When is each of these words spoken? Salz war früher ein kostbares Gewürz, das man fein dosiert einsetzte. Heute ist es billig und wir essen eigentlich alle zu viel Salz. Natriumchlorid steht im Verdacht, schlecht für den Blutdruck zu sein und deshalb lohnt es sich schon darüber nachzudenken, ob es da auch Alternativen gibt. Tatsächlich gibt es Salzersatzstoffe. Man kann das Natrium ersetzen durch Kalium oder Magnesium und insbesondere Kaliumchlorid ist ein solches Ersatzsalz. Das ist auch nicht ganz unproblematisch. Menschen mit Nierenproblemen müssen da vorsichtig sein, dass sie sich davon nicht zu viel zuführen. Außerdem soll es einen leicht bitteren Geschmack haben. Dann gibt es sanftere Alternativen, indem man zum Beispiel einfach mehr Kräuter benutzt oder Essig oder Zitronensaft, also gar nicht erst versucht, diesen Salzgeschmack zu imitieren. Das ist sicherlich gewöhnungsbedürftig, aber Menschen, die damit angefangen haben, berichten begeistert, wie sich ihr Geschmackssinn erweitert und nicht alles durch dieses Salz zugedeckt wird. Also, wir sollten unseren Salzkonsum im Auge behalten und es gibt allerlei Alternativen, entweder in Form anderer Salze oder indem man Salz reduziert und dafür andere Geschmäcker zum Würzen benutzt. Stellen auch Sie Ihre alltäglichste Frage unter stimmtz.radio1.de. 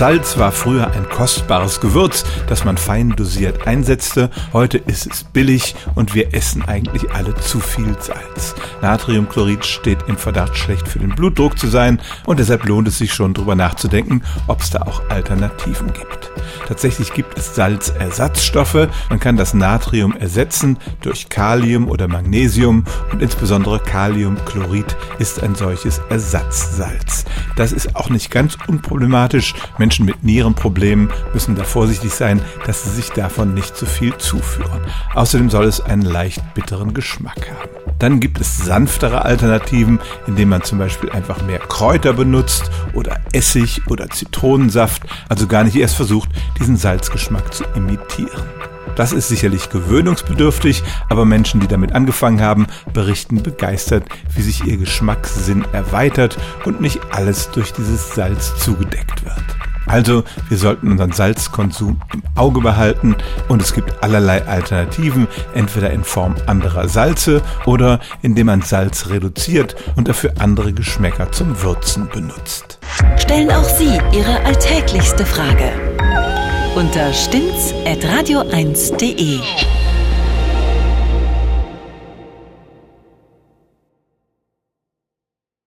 Salz 0.00 0.38
war 0.38 0.50
früher 0.50 0.92
ein 0.92 1.10
kostbares 1.10 1.78
Gewürz, 1.78 2.24
das 2.46 2.64
man 2.64 2.78
fein 2.78 3.10
dosiert 3.10 3.66
einsetzte. 3.66 4.30
Heute 4.54 4.78
ist 4.78 5.06
es 5.06 5.24
billig 5.24 5.74
und 5.94 6.14
wir 6.14 6.32
essen 6.32 6.62
eigentlich 6.66 7.12
alle 7.12 7.34
zu 7.34 7.60
viel 7.60 7.94
Salz. 8.00 8.54
Natriumchlorid 8.80 9.66
steht 9.66 9.98
im 10.06 10.16
Verdacht, 10.16 10.56
schlecht 10.56 10.88
für 10.88 11.00
den 11.00 11.10
Blutdruck 11.10 11.58
zu 11.58 11.68
sein 11.68 12.00
und 12.24 12.40
deshalb 12.40 12.64
lohnt 12.64 12.88
es 12.88 12.96
sich 12.96 13.12
schon 13.12 13.34
darüber 13.34 13.54
nachzudenken, 13.54 14.22
ob 14.46 14.62
es 14.62 14.70
da 14.70 14.80
auch 14.80 15.02
Alternativen 15.10 15.92
gibt. 15.92 16.30
Tatsächlich 16.66 17.12
gibt 17.12 17.36
es 17.36 17.54
Salzersatzstoffe. 17.54 18.88
Man 19.10 19.20
kann 19.20 19.36
das 19.36 19.52
Natrium 19.52 20.16
ersetzen 20.16 20.78
durch 21.02 21.28
Kalium 21.28 21.90
oder 21.90 22.08
Magnesium 22.08 22.84
und 23.12 23.20
insbesondere 23.20 23.78
Kaliumchlorid 23.80 24.96
ist 25.18 25.42
ein 25.42 25.54
solches 25.54 26.00
Ersatzsalz. 26.08 27.26
Das 27.56 27.72
ist 27.72 27.96
auch 27.96 28.08
nicht 28.08 28.30
ganz 28.30 28.56
unproblematisch. 28.66 29.54
Menschen 29.90 30.06
mit 30.06 30.22
Nierenproblemen 30.22 31.10
müssen 31.34 31.56
da 31.56 31.64
vorsichtig 31.64 32.12
sein, 32.12 32.40
dass 32.64 32.84
sie 32.84 32.90
sich 32.90 33.10
davon 33.10 33.54
nicht 33.54 33.76
zu 33.76 33.86
viel 33.86 34.16
zuführen. 34.18 34.82
Außerdem 35.16 35.50
soll 35.50 35.64
es 35.64 35.80
einen 35.80 36.02
leicht 36.02 36.54
bitteren 36.54 36.94
Geschmack 36.94 37.50
haben. 37.50 37.96
Dann 37.98 38.20
gibt 38.20 38.40
es 38.40 38.58
sanftere 38.58 39.24
Alternativen, 39.24 39.98
indem 40.28 40.50
man 40.50 40.62
zum 40.62 40.78
Beispiel 40.78 41.10
einfach 41.10 41.42
mehr 41.42 41.58
Kräuter 41.58 42.12
benutzt 42.12 42.70
oder 42.92 43.18
Essig 43.32 43.82
oder 43.88 44.08
Zitronensaft, 44.08 45.02
also 45.28 45.48
gar 45.48 45.64
nicht 45.64 45.74
erst 45.74 45.96
versucht, 45.96 46.30
diesen 46.60 46.76
Salzgeschmack 46.76 47.52
zu 47.52 47.64
imitieren. 47.74 48.44
Das 48.94 49.10
ist 49.10 49.26
sicherlich 49.26 49.70
gewöhnungsbedürftig, 49.70 50.84
aber 51.08 51.24
Menschen, 51.24 51.58
die 51.58 51.66
damit 51.66 51.94
angefangen 51.94 52.42
haben, 52.42 52.68
berichten 52.92 53.42
begeistert, 53.42 54.04
wie 54.36 54.42
sich 54.42 54.64
ihr 54.64 54.76
Geschmackssinn 54.76 55.64
erweitert 55.72 56.38
und 56.64 56.80
nicht 56.80 57.00
alles 57.10 57.50
durch 57.50 57.72
dieses 57.72 58.14
Salz 58.14 58.56
zugedeckt 58.56 59.24
wird. 59.24 59.49
Also, 59.90 60.22
wir 60.48 60.56
sollten 60.56 60.92
unseren 60.92 61.10
Salzkonsum 61.10 62.00
im 62.14 62.22
Auge 62.36 62.60
behalten 62.60 63.16
und 63.48 63.60
es 63.60 63.74
gibt 63.74 64.04
allerlei 64.04 64.46
Alternativen, 64.46 65.26
entweder 65.52 65.90
in 65.90 66.04
Form 66.04 66.36
anderer 66.46 66.88
Salze 66.88 67.42
oder 67.66 67.98
indem 68.22 68.46
man 68.46 68.62
Salz 68.62 69.08
reduziert 69.08 69.74
und 69.96 70.06
dafür 70.06 70.34
andere 70.38 70.72
Geschmäcker 70.72 71.32
zum 71.32 71.60
Würzen 71.60 72.08
benutzt. 72.08 72.78
Stellen 73.16 73.50
auch 73.50 73.64
Sie 73.64 73.98
Ihre 74.12 74.44
alltäglichste 74.44 75.26
Frage 75.26 75.72
unter 76.76 77.12
stimmtz.radio1.de. 77.12 79.40